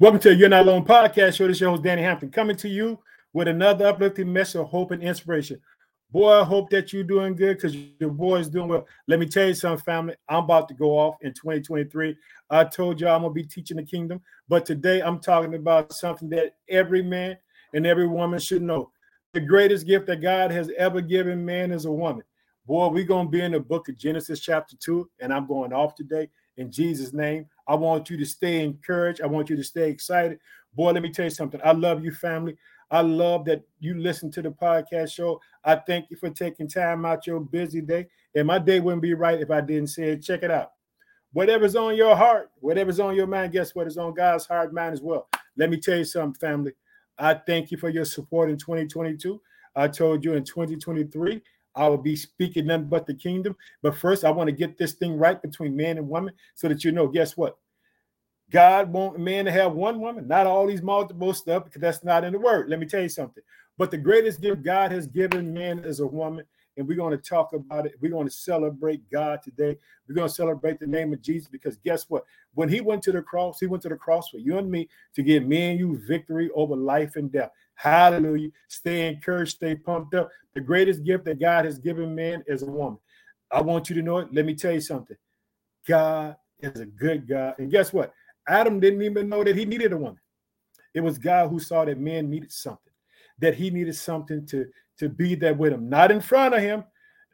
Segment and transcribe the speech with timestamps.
[0.00, 1.46] Welcome to the You're Not Alone podcast show.
[1.46, 2.98] This is your host, Danny Hampton, coming to you
[3.34, 5.60] with another uplifting message of hope and inspiration.
[6.10, 8.88] Boy, I hope that you're doing good because your boy is doing well.
[9.06, 10.14] Let me tell you something, family.
[10.28, 12.16] I'm about to go off in 2023.
[12.48, 15.92] I told you I'm going to be teaching the kingdom, but today I'm talking about
[15.92, 17.36] something that every man
[17.74, 18.90] and every woman should know.
[19.34, 22.24] The greatest gift that God has ever given man is a woman.
[22.66, 25.74] Boy, we're going to be in the book of Genesis, chapter 2, and I'm going
[25.74, 27.46] off today in Jesus' name.
[27.66, 29.20] I want you to stay encouraged.
[29.22, 30.38] I want you to stay excited.
[30.74, 31.60] Boy, let me tell you something.
[31.64, 32.56] I love you, family.
[32.90, 35.40] I love that you listen to the podcast show.
[35.64, 38.06] I thank you for taking time out your busy day.
[38.34, 40.22] And my day wouldn't be right if I didn't say it.
[40.22, 40.72] Check it out.
[41.32, 44.92] Whatever's on your heart, whatever's on your mind, guess what is on God's heart, mind
[44.92, 45.28] as well.
[45.56, 46.72] Let me tell you something, family.
[47.18, 49.40] I thank you for your support in 2022.
[49.74, 51.40] I told you in 2023,
[51.74, 53.56] I will be speaking nothing but the kingdom.
[53.82, 56.84] But first, I want to get this thing right between man and woman so that
[56.84, 57.56] you know, guess what?
[58.50, 62.24] God want man to have one woman, not all these multiple stuff, because that's not
[62.24, 62.68] in the word.
[62.68, 63.42] Let me tell you something.
[63.78, 66.44] But the greatest gift God has given man is a woman.
[66.76, 67.94] And we're going to talk about it.
[68.00, 69.76] We're going to celebrate God today.
[70.08, 72.24] We're going to celebrate the name of Jesus because guess what?
[72.54, 74.88] When he went to the cross, he went to the cross for you and me
[75.14, 77.50] to give me and you victory over life and death.
[77.74, 78.50] Hallelujah.
[78.68, 80.30] Stay encouraged, stay pumped up.
[80.54, 82.98] The greatest gift that God has given man is a woman.
[83.50, 84.32] I want you to know it.
[84.32, 85.16] Let me tell you something.
[85.86, 87.54] God is a good God.
[87.58, 88.14] And guess what?
[88.48, 90.20] Adam didn't even know that he needed a woman.
[90.94, 92.92] It was God who saw that man needed something,
[93.38, 94.66] that he needed something to,
[95.02, 96.84] to be there with him, not in front of him,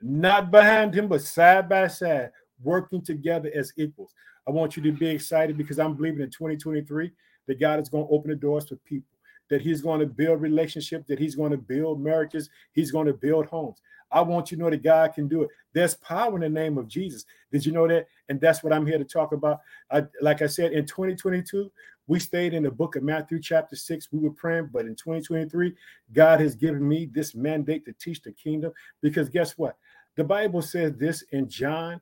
[0.00, 2.30] not behind him, but side by side,
[2.62, 4.14] working together as equals.
[4.46, 7.12] I want you to be excited because I'm believing in 2023
[7.46, 9.12] that God is going to open the doors for people,
[9.50, 13.12] that He's going to build relationships, that He's going to build marriages, He's going to
[13.12, 13.82] build homes.
[14.10, 15.50] I want you to know that God can do it.
[15.74, 17.26] There's power in the name of Jesus.
[17.52, 18.06] Did you know that?
[18.30, 19.60] And that's what I'm here to talk about.
[19.90, 21.70] I, like I said, in 2022,
[22.08, 24.08] we stayed in the book of Matthew, chapter 6.
[24.10, 25.74] We were praying, but in 2023,
[26.12, 28.72] God has given me this mandate to teach the kingdom.
[29.02, 29.76] Because guess what?
[30.16, 32.00] The Bible says this in John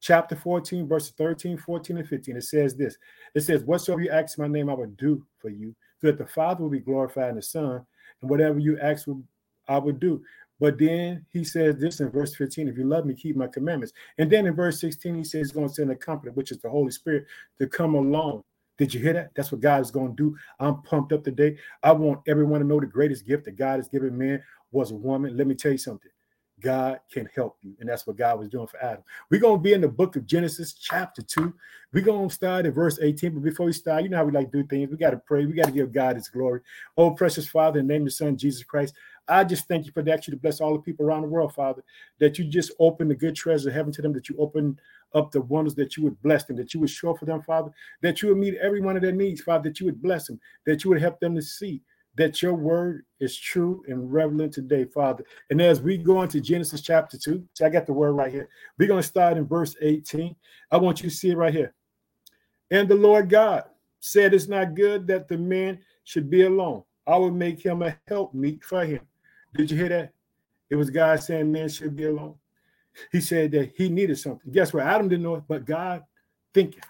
[0.00, 2.36] chapter 14, verse 13, 14, and 15.
[2.36, 2.98] It says this
[3.34, 6.26] it says, Whatsoever you ask my name, I will do for you, so that the
[6.26, 7.84] Father will be glorified in the Son,
[8.20, 9.08] and whatever you ask,
[9.68, 10.22] I will do.
[10.60, 13.94] But then he says this in verse 15 if you love me, keep my commandments.
[14.18, 16.58] And then in verse 16, he says he's going to send a comforter, which is
[16.58, 17.26] the Holy Spirit,
[17.58, 18.44] to come along.
[18.78, 19.30] Did you hear that?
[19.34, 20.36] That's what God is going to do.
[20.60, 21.56] I'm pumped up today.
[21.82, 24.94] I want everyone to know the greatest gift that God has given man was a
[24.94, 25.36] woman.
[25.36, 26.10] Let me tell you something.
[26.60, 27.74] God can help you.
[27.80, 29.02] And that's what God was doing for Adam.
[29.30, 31.52] We're going to be in the book of Genesis, chapter 2.
[31.92, 33.34] We're going to start at verse 18.
[33.34, 34.90] But before we start, you know how we like to do things.
[34.90, 35.44] We got to pray.
[35.44, 36.60] We got to give God his glory.
[36.96, 38.94] Oh, precious Father, in the name of the Son, Jesus Christ,
[39.28, 40.26] I just thank you for that.
[40.26, 41.82] You to bless all the people around the world, Father,
[42.18, 44.78] that you just open the good treasure of heaven to them, that you open
[45.14, 47.70] up the wonders that you would bless them, that you would show for them, Father,
[48.02, 50.40] that you would meet every one of their needs, Father, that you would bless them,
[50.64, 51.82] that you would help them to see
[52.16, 55.22] that your word is true and relevant today, Father.
[55.50, 58.48] And as we go into Genesis chapter 2, see, I got the word right here.
[58.78, 60.34] We're going to start in verse 18.
[60.70, 61.74] I want you to see it right here.
[62.70, 63.64] And the Lord God
[64.00, 66.82] said, It's not good that the man should be alone.
[67.06, 69.00] I will make him a helpmeet for him.
[69.56, 70.12] Did you hear that?
[70.70, 72.34] It was God saying man should be alone.
[73.12, 74.50] He said that he needed something.
[74.52, 74.84] Guess what?
[74.84, 76.02] Adam didn't know it, but God
[76.54, 76.80] thinking.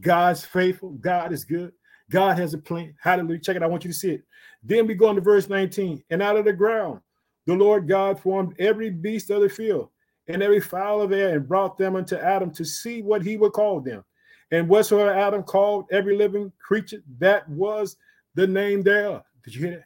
[0.00, 0.90] God's faithful.
[0.90, 1.72] God is good.
[2.10, 2.94] God has a plan.
[3.00, 3.40] Hallelujah.
[3.40, 3.62] Check it.
[3.62, 4.22] I want you to see it.
[4.62, 6.02] Then we go into verse 19.
[6.10, 7.00] And out of the ground,
[7.46, 9.88] the Lord God formed every beast of the field
[10.26, 13.52] and every fowl of air and brought them unto Adam to see what he would
[13.52, 14.04] call them.
[14.50, 17.96] And whatsoever Adam called every living creature, that was
[18.34, 19.22] the name thereof.
[19.44, 19.84] Did you hear that?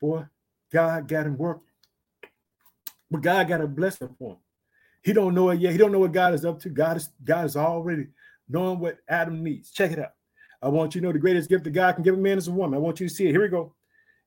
[0.00, 0.24] Boy,
[0.72, 1.62] God got him working.
[3.10, 4.38] But God got a blessing for him.
[5.02, 5.72] He don't know it yet.
[5.72, 6.70] He don't know what God is up to.
[6.70, 8.06] God is God is already
[8.48, 9.70] knowing what Adam needs.
[9.70, 10.12] Check it out.
[10.62, 12.48] I want you to know the greatest gift that God can give a man is
[12.48, 12.76] a woman.
[12.76, 13.32] I want you to see it.
[13.32, 13.74] Here we go.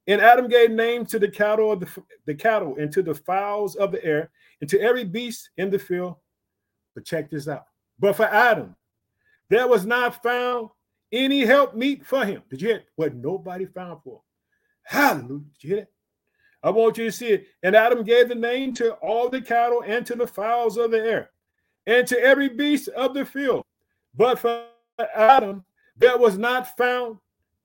[0.08, 3.76] And Adam gave name to the cattle of the, the cattle and to the fowls
[3.76, 4.30] of the air
[4.62, 6.16] and to every beast in the field.
[6.94, 7.66] But check this out.
[7.98, 8.76] But for Adam,
[9.50, 10.70] there was not found
[11.12, 12.44] any help meet for him.
[12.50, 12.84] Did you hear?
[12.96, 14.22] What nobody found for him.
[14.84, 15.40] Hallelujah.
[15.60, 15.94] Did you hear it?
[16.66, 17.48] I want you to see it.
[17.62, 20.98] And Adam gave the name to all the cattle and to the fowls of the
[20.98, 21.30] air
[21.86, 23.64] and to every beast of the field.
[24.16, 24.66] But for
[25.16, 25.64] Adam,
[25.96, 27.18] there was not found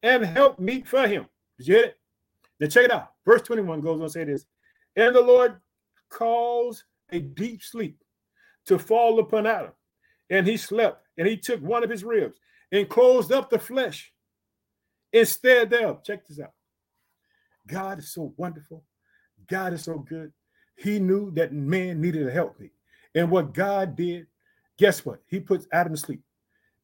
[0.02, 1.26] and help meet for him.
[1.56, 1.98] Did you hear it?
[2.60, 3.12] Now check it out.
[3.24, 4.44] Verse 21 goes on to say this.
[4.94, 5.56] And the Lord
[6.10, 7.96] caused a deep sleep
[8.66, 9.72] to fall upon Adam.
[10.28, 12.38] And he slept, and he took one of his ribs
[12.70, 14.12] and closed up the flesh
[15.10, 16.04] instead thereof.
[16.04, 16.52] Check this out.
[17.66, 18.84] God is so wonderful.
[19.48, 20.32] God is so good.
[20.76, 22.56] He knew that man needed a help.
[23.14, 24.26] And what God did,
[24.78, 25.20] guess what?
[25.26, 26.22] He puts Adam to sleep.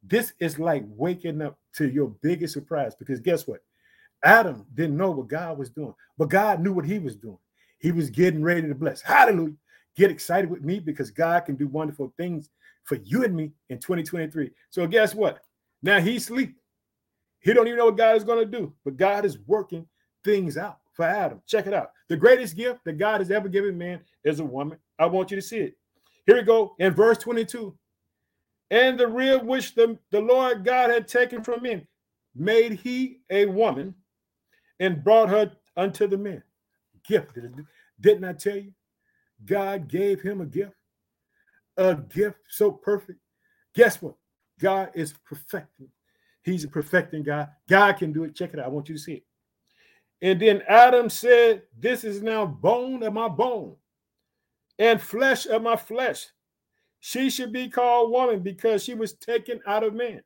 [0.02, 3.60] This is like waking up to your biggest surprise because guess what?
[4.22, 7.38] Adam didn't know what God was doing, but God knew what he was doing.
[7.78, 9.02] He was getting ready to bless.
[9.02, 9.54] Hallelujah.
[9.96, 12.50] Get excited with me because God can do wonderful things
[12.84, 14.50] for you and me in 2023.
[14.70, 15.40] So guess what?
[15.82, 16.56] Now he's sleeping.
[17.40, 19.86] He don't even know what God is going to do, but God is working
[20.26, 21.40] things out for Adam.
[21.46, 21.92] Check it out.
[22.08, 24.78] The greatest gift that God has ever given man is a woman.
[24.98, 25.78] I want you to see it.
[26.26, 27.74] Here we go in verse 22.
[28.70, 31.86] And the rib which the, the Lord God had taken from men
[32.34, 33.94] made he a woman
[34.80, 36.42] and brought her unto the men.
[37.06, 37.38] Gift.
[38.00, 38.72] Didn't I tell you?
[39.44, 40.74] God gave him a gift,
[41.76, 43.20] a gift so perfect.
[43.74, 44.16] Guess what?
[44.58, 45.88] God is perfecting.
[46.42, 47.50] He's a perfecting God.
[47.68, 48.34] God can do it.
[48.34, 48.66] Check it out.
[48.66, 49.25] I want you to see it.
[50.22, 53.76] And then Adam said, This is now bone of my bone
[54.78, 56.26] and flesh of my flesh.
[57.00, 60.22] She should be called woman because she was taken out of man.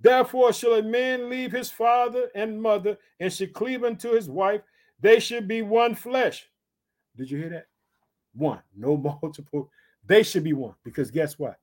[0.00, 4.60] Therefore, shall a man leave his father and mother and should cleave unto his wife,
[5.00, 6.48] they should be one flesh.
[7.16, 7.66] Did you hear that?
[8.34, 9.70] One, no multiple.
[10.04, 11.58] They should be one because guess what?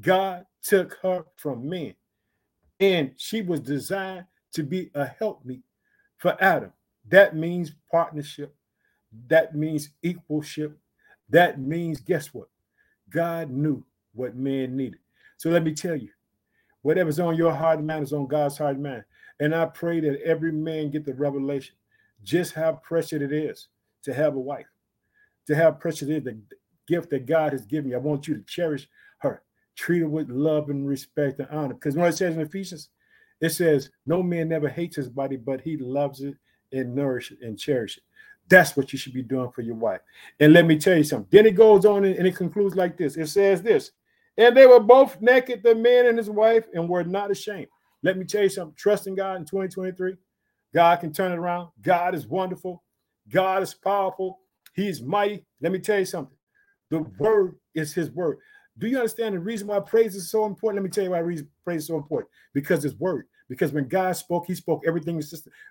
[0.00, 1.94] God took her from man
[2.80, 5.62] and she was designed to be a helpmeet
[6.18, 6.72] for Adam.
[7.08, 8.54] That means partnership.
[9.28, 10.76] That means equalship.
[11.30, 12.48] That means, guess what?
[13.10, 13.84] God knew
[14.14, 15.00] what man needed.
[15.36, 16.10] So let me tell you,
[16.82, 19.04] whatever's on your heart mind is on God's heart and mind.
[19.38, 21.74] And I pray that every man get the revelation
[22.22, 23.68] just how precious it is
[24.02, 24.66] to have a wife,
[25.46, 26.38] to have precious it is the
[26.86, 27.96] gift that God has given you.
[27.96, 29.42] I want you to cherish her,
[29.74, 31.74] treat her with love and respect and honor.
[31.74, 32.88] Because when it says in Ephesians,
[33.40, 36.34] it says, No man never hates his body, but he loves it
[36.72, 38.02] and nourishes it and cherishes it.
[38.48, 40.00] That's what you should be doing for your wife.
[40.40, 41.28] And let me tell you something.
[41.30, 43.16] Then it goes on and it concludes like this.
[43.16, 43.90] It says this,
[44.38, 47.68] and they were both naked, the man and his wife, and were not ashamed.
[48.02, 48.74] Let me tell you something.
[48.76, 50.14] Trust in God in 2023.
[50.74, 51.70] God can turn it around.
[51.80, 52.84] God is wonderful.
[53.30, 54.40] God is powerful.
[54.74, 55.44] He's mighty.
[55.60, 56.36] Let me tell you something.
[56.90, 58.38] The word is his word.
[58.78, 60.82] Do you understand the reason why praise is so important?
[60.82, 62.30] Let me tell you why praise is so important.
[62.52, 63.26] Because his word.
[63.48, 65.22] Because when God spoke, he spoke everything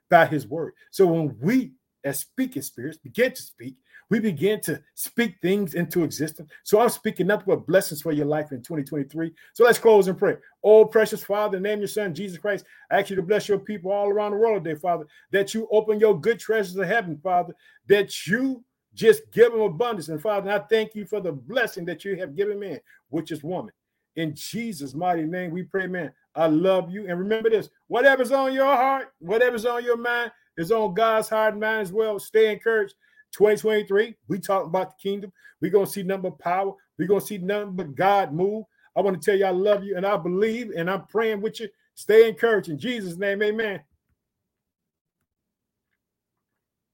[0.10, 0.74] by his word.
[0.92, 1.74] So when we
[2.06, 3.76] as speaking spirits begin to speak,
[4.12, 6.52] we begin to speak things into existence.
[6.64, 9.34] So I'm speaking nothing but blessings for your life in 2023.
[9.54, 10.38] So let's close and pray.
[10.64, 12.66] Oh, precious Father, name your son, Jesus Christ.
[12.92, 15.68] I ask you to bless your people all around the world today, Father, that you
[15.72, 17.56] open your good treasures of heaven, Father,
[17.88, 18.64] that you
[18.96, 20.10] just give them abundance.
[20.10, 23.44] And Father, I thank you for the blessing that you have given man, which is
[23.44, 23.74] woman.
[24.16, 26.12] In Jesus' mighty name, we pray, man.
[26.36, 27.08] I love you.
[27.08, 31.54] And remember this whatever's on your heart, whatever's on your mind, is on God's heart
[31.54, 32.18] and mind as well.
[32.20, 32.96] Stay encouraged.
[33.34, 35.32] 2023, we talk about the kingdom.
[35.62, 36.74] We're gonna see number power.
[36.98, 38.64] We're gonna see nothing but God move.
[38.96, 41.60] I want to tell you I love you and I believe and I'm praying with
[41.60, 41.68] you.
[41.96, 43.82] Stay encouraged in Jesus' name, amen.